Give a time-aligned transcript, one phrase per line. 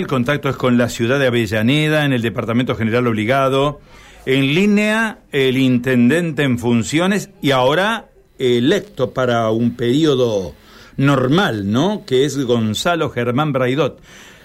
[0.00, 3.80] El contacto es con la ciudad de Avellaneda, en el Departamento General Obligado.
[4.26, 8.06] En línea, el intendente en funciones y ahora
[8.38, 10.54] electo para un periodo
[10.98, 12.04] normal, ¿no?
[12.06, 13.98] Que es Gonzalo Germán Braidot.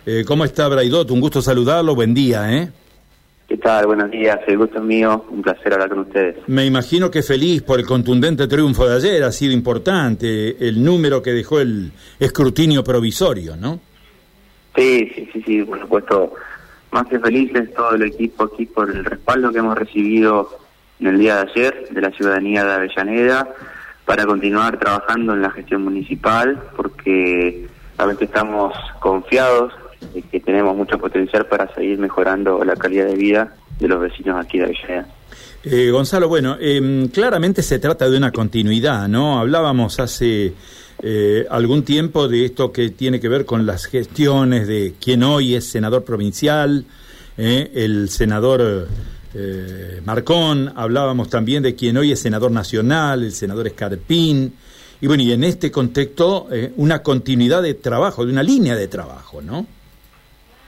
[0.07, 1.11] Eh, ¿Cómo está Braidot?
[1.11, 2.71] Un gusto saludarlo, buen día, ¿eh?
[3.47, 3.85] ¿Qué tal?
[3.85, 6.37] Buenos días, el gusto es mío, un placer hablar con ustedes.
[6.47, 11.21] Me imagino que feliz por el contundente triunfo de ayer, ha sido importante el número
[11.21, 13.92] que dejó el escrutinio provisorio, ¿no?
[14.75, 16.33] Sí, sí, sí, sí, por supuesto,
[16.91, 20.49] más que felices todo el equipo aquí por el respaldo que hemos recibido
[20.99, 23.47] en el día de ayer de la ciudadanía de Avellaneda
[24.05, 27.67] para continuar trabajando en la gestión municipal porque
[27.97, 29.73] a veces estamos confiados
[30.13, 34.43] de que tenemos mucho potencial para seguir mejorando la calidad de vida de los vecinos
[34.43, 35.07] aquí de Avellaneda.
[35.63, 39.39] Eh, Gonzalo, bueno, eh, claramente se trata de una continuidad, ¿no?
[39.39, 40.53] Hablábamos hace
[41.05, 45.53] eh, algún tiempo de esto que tiene que ver con las gestiones de quien hoy
[45.53, 46.85] es senador provincial,
[47.37, 48.87] eh, el senador
[49.33, 54.53] eh, Marcón, hablábamos también de quien hoy es senador nacional, el senador Escarpín,
[55.01, 59.41] y bueno, y en este contexto una continuidad de trabajo, de una línea de trabajo,
[59.41, 59.65] ¿no?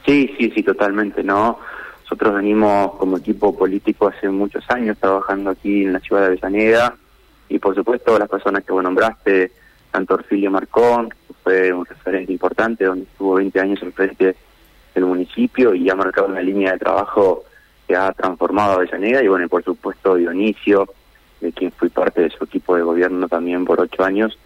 [0.06, 1.60] Sí, sí, sí, totalmente, ¿no?
[2.04, 6.98] Nosotros venimos como equipo político hace muchos años trabajando aquí en la ciudad de Avellaneda
[7.48, 9.52] y por supuesto las personas que vos nombraste,
[9.96, 14.36] tanto Orfilio Marcón, fue un referente importante, donde estuvo 20 años al frente
[14.94, 17.46] del municipio y ha marcado una línea de trabajo
[17.88, 20.90] que ha transformado a Avellaneda, y bueno, y por supuesto Dionisio,
[21.40, 24.38] de quien fui parte de su equipo de gobierno también por ocho años,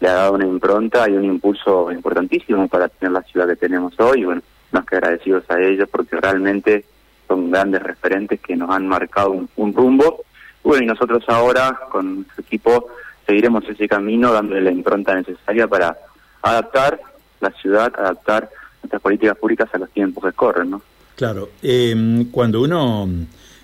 [0.00, 3.94] le ha dado una impronta y un impulso importantísimo para tener la ciudad que tenemos
[4.00, 6.84] hoy, y bueno, más que agradecidos a ellos porque realmente
[7.28, 10.24] son grandes referentes que nos han marcado un, un rumbo.
[10.64, 12.88] Bueno, y nosotros ahora con su equipo
[13.28, 15.94] seguiremos ese camino dándole la impronta necesaria para
[16.40, 16.98] adaptar
[17.40, 18.48] la ciudad, adaptar
[18.82, 20.82] nuestras políticas públicas a los tiempos que corren, ¿no?
[21.14, 23.06] Claro, eh, cuando uno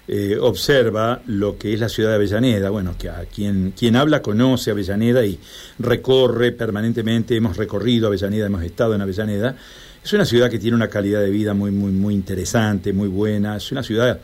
[0.07, 4.21] eh, observa lo que es la ciudad de Avellaneda, bueno, que a quien, quien habla
[4.21, 5.39] conoce Avellaneda y
[5.79, 9.57] recorre permanentemente, hemos recorrido Avellaneda, hemos estado en Avellaneda,
[10.05, 13.57] es una ciudad que tiene una calidad de vida muy, muy, muy interesante, muy buena,
[13.57, 14.21] es una ciudad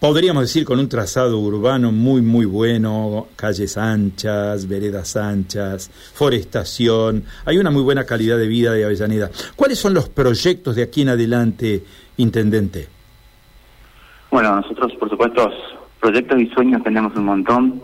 [0.00, 7.58] podríamos decir con un trazado urbano muy muy bueno, calles anchas, veredas anchas, forestación, hay
[7.58, 9.30] una muy buena calidad de vida de Avellaneda.
[9.56, 11.82] ¿Cuáles son los proyectos de aquí en adelante,
[12.16, 12.88] intendente?
[14.30, 15.50] Bueno, nosotros por supuesto
[16.00, 17.82] proyectos y sueños tenemos un montón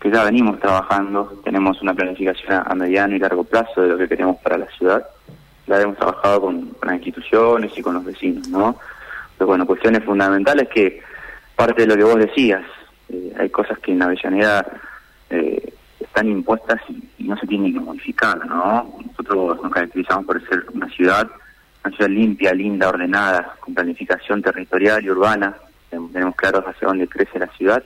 [0.00, 4.08] que ya venimos trabajando, tenemos una planificación a mediano y largo plazo de lo que
[4.08, 5.06] queremos para la ciudad,
[5.66, 8.76] la hemos trabajado con, las instituciones y con los vecinos, ¿no?
[9.36, 11.02] Pero bueno, cuestiones fundamentales que
[11.60, 12.64] parte de lo que vos decías,
[13.10, 14.66] eh, hay cosas que en Avellaneda
[15.28, 18.98] eh, están impuestas y, no se tienen que modificar, ¿no?
[19.06, 21.28] Nosotros nos caracterizamos por ser una ciudad,
[21.84, 25.54] una ciudad limpia, linda, ordenada, con planificación territorial y urbana,
[25.90, 27.84] tenemos claros hacia dónde crece la ciudad,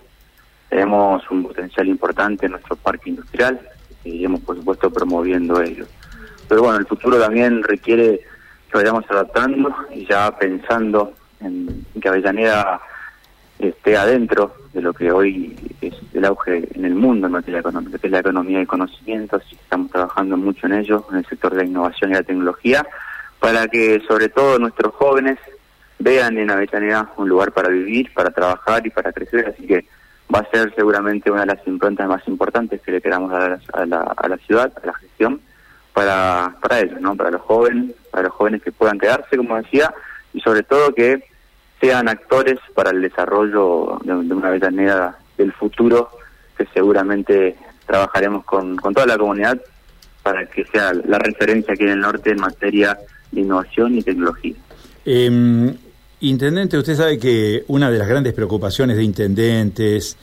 [0.69, 3.61] tenemos un potencial importante en nuestro parque industrial,
[3.91, 5.85] y seguiremos por supuesto promoviendo ello.
[6.49, 8.21] Pero bueno, el futuro también requiere
[8.71, 12.81] que vayamos adaptando y ya pensando en que Avellaneda
[13.69, 17.99] esté adentro de lo que hoy es el auge en el mundo en materia económica,
[17.99, 21.53] que es la economía de conocimientos, y estamos trabajando mucho en ello, en el sector
[21.53, 22.87] de la innovación y la tecnología,
[23.39, 25.39] para que sobre todo nuestros jóvenes
[25.99, 29.87] vean en Avellaneda un lugar para vivir, para trabajar y para crecer, así que
[30.35, 33.87] va a ser seguramente una de las improntas más importantes que le queramos dar a
[33.87, 35.41] la, a la ciudad, a la gestión,
[35.93, 37.15] para, para ellos, ¿no?
[37.15, 39.95] para los jóvenes, para los jóvenes que puedan quedarse, como decía,
[40.33, 41.23] y sobre todo que
[41.85, 46.09] sean actores para el desarrollo de, una Avellaneda del futuro,
[46.57, 47.57] que seguramente
[47.87, 49.61] trabajaremos con, toda la comunidad
[50.23, 52.97] para que sea la referencia aquí en el norte en materia
[53.31, 54.55] de innovación y tecnología.
[55.05, 55.75] Eh,
[56.21, 60.17] intendente, usted sabe que una de las grandes preocupaciones de intendentes,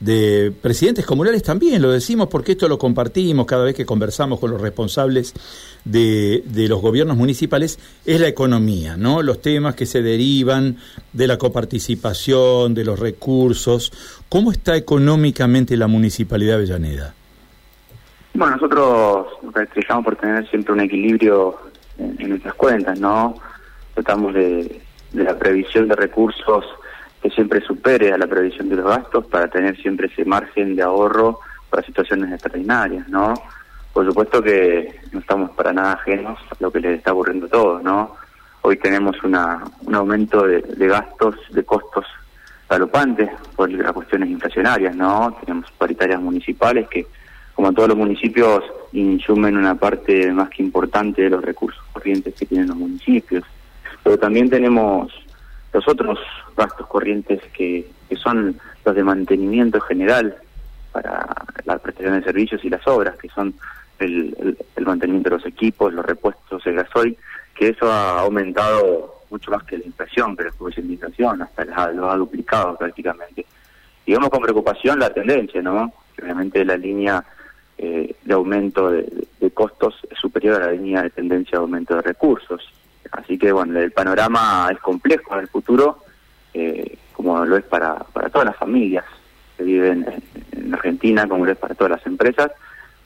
[0.00, 4.50] de presidentes comunales también, lo decimos porque esto lo compartimos cada vez que conversamos con
[4.50, 5.34] los responsables
[5.84, 9.22] de, de, los gobiernos municipales, es la economía, ¿no?
[9.22, 10.76] Los temas que se derivan
[11.12, 13.92] de la coparticipación, de los recursos.
[14.28, 17.14] ¿Cómo está económicamente la municipalidad de Avellaneda?
[18.34, 21.56] Bueno, nosotros nos caracterizamos por tener siempre un equilibrio
[21.98, 23.34] en, nuestras cuentas, ¿no?
[23.94, 24.80] Tratamos de,
[25.12, 26.64] de la previsión de recursos
[27.22, 30.82] que siempre supere a la previsión de los gastos para tener siempre ese margen de
[30.82, 33.34] ahorro para situaciones extraordinarias, ¿no?
[33.92, 37.50] Por supuesto que no estamos para nada ajenos a lo que les está ocurriendo a
[37.50, 38.16] todos, ¿no?
[38.62, 42.04] Hoy tenemos una, un aumento de, gastos, de costos
[42.68, 45.36] galopantes por las cuestiones inflacionarias, ¿no?
[45.40, 47.06] Tenemos paritarias municipales que,
[47.54, 48.62] como todos los municipios,
[48.92, 53.44] insumen una parte más que importante de los recursos corrientes que tienen los municipios.
[54.04, 55.12] Pero también tenemos
[55.72, 56.18] los otros
[56.58, 60.36] gastos corrientes que, que son los de mantenimiento general
[60.92, 61.26] para
[61.64, 63.54] la prestación de servicios y las obras, que son
[63.98, 67.16] el, el, mantenimiento de los equipos, los repuestos, el gasoil,
[67.54, 72.16] que eso ha aumentado mucho más que la inflación, es la inflación, hasta lo ha
[72.16, 73.44] duplicado prácticamente.
[74.06, 75.92] Y vemos con preocupación la tendencia, ¿no?
[76.14, 77.22] Que obviamente la línea
[77.76, 82.02] eh, de aumento de, costos es superior a la línea de tendencia de aumento de
[82.02, 82.72] recursos.
[83.10, 85.98] Así que, bueno, el panorama es complejo en el futuro,
[86.58, 89.04] eh, como lo es para, para todas las familias
[89.56, 90.06] que viven
[90.52, 92.52] en Argentina, como lo es para todas las empresas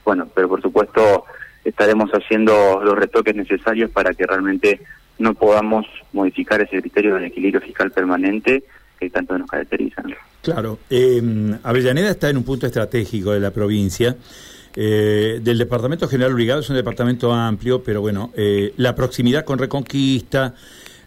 [0.05, 1.25] bueno, pero por supuesto
[1.65, 4.81] estaremos haciendo los retoques necesarios para que realmente
[5.19, 8.65] no podamos modificar ese criterio del equilibrio fiscal permanente
[8.99, 10.03] que tanto nos caracteriza.
[10.43, 11.23] Claro, eh,
[11.63, 14.17] Avellaneda está en un punto estratégico de la provincia.
[14.75, 19.59] Eh, del Departamento General Brigado es un departamento amplio, pero bueno, eh, la proximidad con
[19.59, 20.55] Reconquista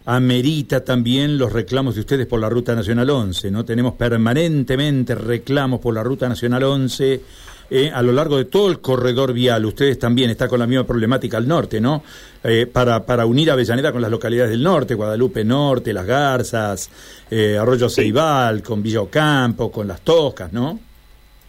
[0.06, 3.64] amerita también los reclamos de ustedes por la Ruta Nacional 11, ¿no?
[3.64, 7.20] Tenemos permanentemente reclamos por la Ruta Nacional 11
[7.68, 9.64] eh, a lo largo de todo el corredor vial.
[9.64, 12.04] Ustedes también están con la misma problemática al norte, ¿no?
[12.44, 16.88] Eh, para, para unir Avellaneda con las localidades del norte, Guadalupe Norte, Las Garzas,
[17.28, 20.78] eh, Arroyo Ceibal, con Villa Ocampo, con Las Toscas, ¿no?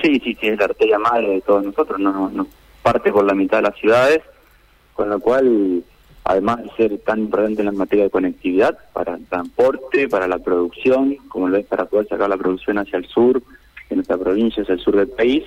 [0.01, 2.47] Sí, sí, sí, es la arteria madre de todos nosotros, no, no,
[2.81, 4.21] parte por la mitad de las ciudades,
[4.93, 5.83] con lo cual
[6.27, 10.39] además de ser tan importante en la materia de conectividad, para el transporte, para la
[10.39, 13.41] producción, como lo es para poder sacar la producción hacia el sur,
[13.89, 15.43] en nuestra provincia, hacia el sur del país,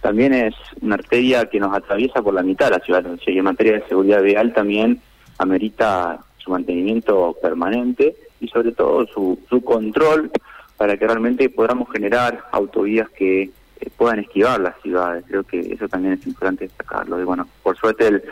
[0.00, 3.06] también es una arteria que nos atraviesa por la mitad de la ciudad.
[3.06, 5.00] O y en materia de seguridad vial también
[5.38, 10.30] amerita su mantenimiento permanente y sobre todo su, su control
[10.76, 13.50] para que realmente podamos generar autovías que eh,
[13.96, 15.24] puedan esquivar las ciudades.
[15.28, 17.20] Creo que eso también es importante destacarlo.
[17.20, 17.48] Y bueno,
[17.80, 18.22] suerte el,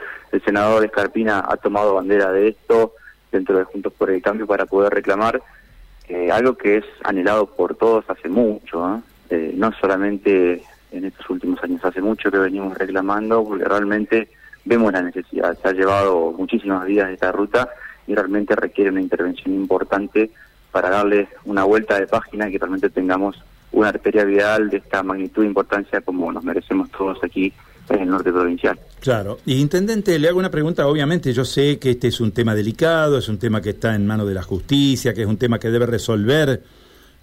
[0.44, 2.92] senador Escarpina ha tomado bandera de esto
[3.32, 5.40] dentro de Juntos por el Cambio para poder reclamar
[6.08, 9.52] eh, algo que es anhelado por todos hace mucho, ¿eh?
[9.54, 10.62] no solamente
[10.92, 11.84] en estos últimos años.
[11.84, 14.28] Hace mucho que venimos reclamando porque realmente
[14.64, 15.56] vemos la necesidad.
[15.60, 17.68] Se ha llevado muchísimas vidas de esta ruta
[18.06, 20.30] y realmente requiere una intervención importante
[20.70, 25.02] para darle una vuelta de página y que realmente tengamos una arteria vial de esta
[25.02, 27.52] magnitud e importancia como nos merecemos todos aquí
[27.94, 28.78] en el norte provincial.
[29.00, 29.38] Claro.
[29.46, 30.86] Y intendente, le hago una pregunta.
[30.86, 34.06] Obviamente, yo sé que este es un tema delicado, es un tema que está en
[34.06, 36.62] manos de la justicia, que es un tema que debe resolver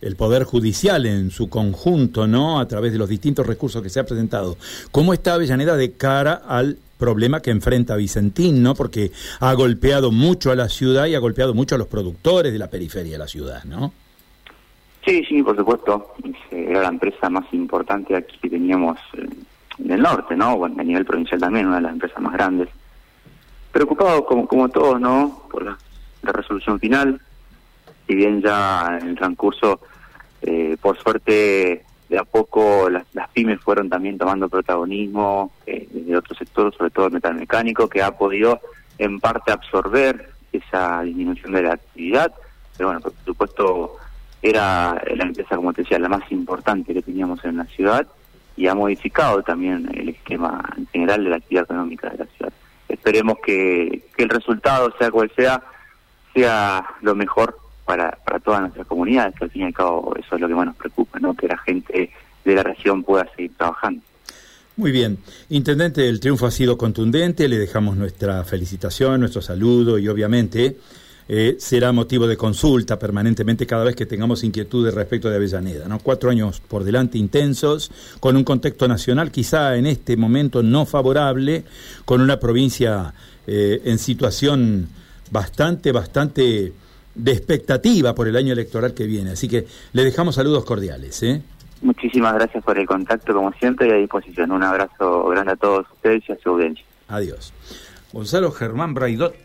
[0.01, 2.59] el Poder Judicial en su conjunto, ¿no?
[2.59, 4.57] A través de los distintos recursos que se ha presentado.
[4.91, 8.75] ¿Cómo está Avellaneda de cara al problema que enfrenta Vicentín, ¿no?
[8.75, 12.59] Porque ha golpeado mucho a la ciudad y ha golpeado mucho a los productores de
[12.59, 13.93] la periferia de la ciudad, ¿no?
[15.05, 16.13] Sí, sí, por supuesto.
[16.51, 18.97] Era la empresa más importante aquí que teníamos
[19.79, 20.57] en el norte, ¿no?
[20.57, 22.69] Bueno, a nivel provincial también, una de las empresas más grandes.
[23.71, 25.43] Preocupado como, como todos, ¿no?
[25.49, 25.77] Por la,
[26.23, 27.19] resolución final.
[28.07, 29.81] Si bien ya en el transcurso
[30.41, 36.37] eh, por suerte, de a poco las, pymes fueron también tomando protagonismo eh, de otros
[36.37, 38.59] sectores, sobre todo el metal mecánico, que ha podido
[38.97, 42.33] en parte absorber esa disminución de la actividad.
[42.77, 43.97] Pero bueno, por supuesto,
[44.41, 48.07] era la empresa, como te decía, la más importante que teníamos en la ciudad
[48.55, 52.53] y ha modificado también el esquema en general de la actividad económica de la ciudad.
[52.87, 55.63] Esperemos que, el resultado, sea cual sea,
[56.33, 60.35] sea lo mejor para, para todas nuestras comunidades, que al fin y al cabo eso
[60.35, 61.33] es lo que más nos preocupa, ¿no?
[61.35, 62.11] que la gente
[62.45, 64.01] de la región pueda seguir trabajando.
[64.75, 65.19] Muy bien.
[65.49, 70.77] Intendente, el triunfo ha sido contundente, le dejamos nuestra felicitación, nuestro saludo y obviamente
[71.27, 75.87] eh, será motivo de consulta permanentemente cada vez que tengamos inquietudes respecto de Avellaneda.
[75.87, 75.99] ¿no?
[75.99, 81.63] Cuatro años por delante intensos, con un contexto nacional quizá en este momento no favorable,
[82.05, 83.13] con una provincia
[83.47, 84.87] eh, en situación
[85.31, 86.73] bastante, bastante
[87.15, 89.31] de expectativa por el año electoral que viene.
[89.31, 91.21] Así que le dejamos saludos cordiales.
[91.23, 91.41] ¿eh?
[91.81, 94.51] Muchísimas gracias por el contacto, como siempre, y a disposición.
[94.51, 96.85] Un abrazo grande a todos ustedes y a su audiencia.
[97.09, 97.53] Adiós.
[98.13, 99.35] Gonzalo Germán Braidot,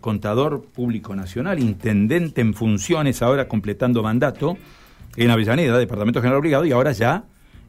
[0.00, 4.56] contador público nacional, intendente en funciones, ahora completando mandato
[5.16, 7.24] en Avellaneda, Departamento General Brigado, y ahora ya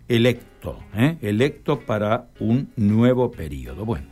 [0.08, 1.18] electo, ¿eh?
[1.22, 3.86] electo para un nuevo periodo.
[3.86, 4.08] Bueno.